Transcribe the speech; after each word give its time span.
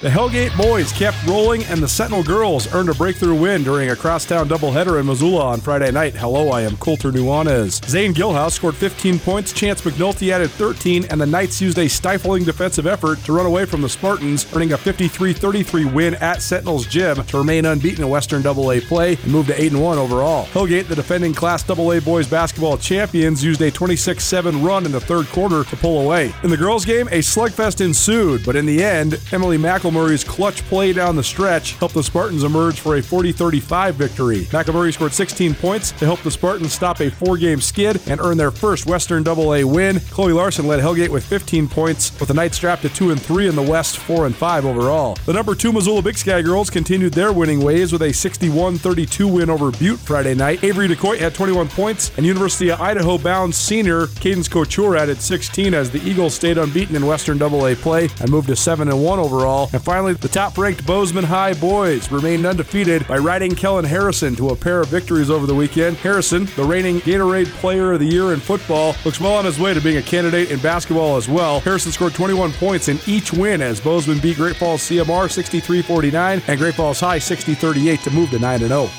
The 0.00 0.08
Hellgate 0.08 0.56
boys 0.56 0.92
kept 0.92 1.16
rolling, 1.26 1.64
and 1.64 1.82
the 1.82 1.88
Sentinel 1.88 2.22
girls 2.22 2.72
earned 2.72 2.88
a 2.88 2.94
breakthrough 2.94 3.34
win 3.34 3.64
during 3.64 3.90
a 3.90 3.96
crosstown 3.96 4.48
doubleheader 4.48 5.00
in 5.00 5.06
Missoula 5.06 5.46
on 5.46 5.60
Friday 5.60 5.90
night. 5.90 6.14
Hello, 6.14 6.50
I 6.50 6.60
am 6.60 6.76
Colter 6.76 7.10
Nuanez. 7.10 7.84
Zane 7.84 8.14
Gilhouse 8.14 8.52
scored 8.52 8.76
15 8.76 9.18
points, 9.18 9.52
Chance 9.52 9.80
McNulty 9.80 10.30
added 10.30 10.52
13, 10.52 11.06
and 11.10 11.20
the 11.20 11.26
Knights 11.26 11.60
used 11.60 11.80
a 11.80 11.88
stifling 11.88 12.44
defensive 12.44 12.86
effort 12.86 13.18
to 13.24 13.32
run 13.32 13.44
away 13.44 13.64
from 13.64 13.82
the 13.82 13.88
Spartans, 13.88 14.46
earning 14.54 14.72
a 14.72 14.78
53-33 14.78 15.92
win 15.92 16.14
at 16.16 16.42
Sentinel's 16.42 16.86
gym 16.86 17.16
to 17.24 17.38
remain 17.38 17.64
unbeaten 17.64 18.04
in 18.04 18.08
Western 18.08 18.46
AA 18.46 18.78
play 18.86 19.16
and 19.24 19.32
move 19.32 19.48
to 19.48 19.54
8-1 19.54 19.96
overall. 19.96 20.46
Hellgate, 20.46 20.86
the 20.86 20.94
defending 20.94 21.34
Class 21.34 21.68
AA 21.68 21.98
boys 21.98 22.28
basketball 22.28 22.78
champions, 22.78 23.42
used 23.42 23.62
a 23.62 23.72
26-7 23.72 24.64
run 24.64 24.86
in 24.86 24.92
the 24.92 25.00
third 25.00 25.26
quarter 25.30 25.64
to 25.64 25.76
pull 25.76 26.02
away. 26.02 26.32
In 26.44 26.50
the 26.50 26.56
girls' 26.56 26.84
game, 26.84 27.08
a 27.08 27.18
slugfest 27.18 27.84
ensued, 27.84 28.46
but 28.46 28.54
in 28.54 28.64
the 28.64 28.84
end, 28.84 29.20
Emily 29.32 29.58
Mackle 29.58 29.87
McElmurray's 29.88 30.24
clutch 30.24 30.62
play 30.64 30.92
down 30.92 31.16
the 31.16 31.22
stretch 31.22 31.72
helped 31.74 31.94
the 31.94 32.02
Spartans 32.02 32.44
emerge 32.44 32.78
for 32.78 32.96
a 32.96 33.02
40 33.02 33.32
35 33.32 33.94
victory. 33.94 34.44
McElmurray 34.46 34.92
scored 34.92 35.14
16 35.14 35.54
points 35.54 35.92
to 35.92 36.04
help 36.04 36.20
the 36.20 36.30
Spartans 36.30 36.74
stop 36.74 37.00
a 37.00 37.10
four 37.10 37.38
game 37.38 37.60
skid 37.60 37.98
and 38.06 38.20
earn 38.20 38.36
their 38.36 38.50
first 38.50 38.84
Western 38.84 39.26
AA 39.26 39.66
win. 39.66 40.00
Chloe 40.10 40.34
Larson 40.34 40.66
led 40.66 40.80
Hellgate 40.80 41.08
with 41.08 41.24
15 41.24 41.68
points, 41.68 42.18
with 42.20 42.28
the 42.28 42.34
Knights 42.34 42.56
strapped 42.56 42.82
to 42.82 42.90
2 42.90 43.12
and 43.12 43.20
3 43.20 43.48
in 43.48 43.56
the 43.56 43.62
West, 43.62 43.96
4 43.96 44.26
and 44.26 44.36
5 44.36 44.66
overall. 44.66 45.16
The 45.24 45.32
number 45.32 45.54
2 45.54 45.72
Missoula 45.72 46.02
Big 46.02 46.18
Sky 46.18 46.42
girls 46.42 46.68
continued 46.68 47.14
their 47.14 47.32
winning 47.32 47.60
ways 47.60 47.90
with 47.90 48.02
a 48.02 48.12
61 48.12 48.76
32 48.76 49.26
win 49.26 49.48
over 49.48 49.70
Butte 49.70 50.00
Friday 50.00 50.34
night. 50.34 50.62
Avery 50.62 50.88
DeCoit 50.88 51.18
had 51.18 51.34
21 51.34 51.68
points, 51.68 52.12
and 52.18 52.26
University 52.26 52.70
of 52.70 52.80
Idaho 52.80 53.16
bound 53.16 53.54
senior 53.54 54.08
Cadence 54.20 54.48
Couture 54.48 54.96
added 54.96 55.22
16 55.22 55.72
as 55.72 55.90
the 55.90 56.02
Eagles 56.02 56.34
stayed 56.34 56.58
unbeaten 56.58 56.94
in 56.94 57.06
Western 57.06 57.40
AA 57.40 57.74
play 57.74 58.10
and 58.20 58.30
moved 58.30 58.48
to 58.48 58.56
7 58.56 58.86
and 58.88 59.02
1 59.02 59.18
overall. 59.18 59.70
And 59.78 59.84
finally, 59.84 60.14
the 60.14 60.26
top 60.26 60.58
ranked 60.58 60.84
Bozeman 60.84 61.22
High 61.22 61.54
boys 61.54 62.10
remained 62.10 62.44
undefeated 62.44 63.06
by 63.06 63.18
riding 63.18 63.54
Kellen 63.54 63.84
Harrison 63.84 64.34
to 64.34 64.48
a 64.48 64.56
pair 64.56 64.80
of 64.80 64.88
victories 64.88 65.30
over 65.30 65.46
the 65.46 65.54
weekend. 65.54 65.96
Harrison, 65.98 66.46
the 66.56 66.64
reigning 66.64 66.98
Gatorade 67.02 67.46
Player 67.60 67.92
of 67.92 68.00
the 68.00 68.06
Year 68.06 68.32
in 68.32 68.40
football, 68.40 68.96
looks 69.04 69.20
well 69.20 69.34
on 69.34 69.44
his 69.44 69.60
way 69.60 69.74
to 69.74 69.80
being 69.80 69.98
a 69.98 70.02
candidate 70.02 70.50
in 70.50 70.58
basketball 70.58 71.16
as 71.16 71.28
well. 71.28 71.60
Harrison 71.60 71.92
scored 71.92 72.12
21 72.12 72.50
points 72.54 72.88
in 72.88 72.98
each 73.06 73.32
win 73.32 73.62
as 73.62 73.80
Bozeman 73.80 74.18
beat 74.18 74.36
Great 74.36 74.56
Falls 74.56 74.80
CMR 74.80 75.30
63 75.30 75.82
49 75.82 76.42
and 76.48 76.58
Great 76.58 76.74
Falls 76.74 76.98
High 76.98 77.20
60 77.20 77.54
38 77.54 78.00
to 78.00 78.10
move 78.10 78.30
to 78.30 78.40
9 78.40 78.58
0. 78.58 78.90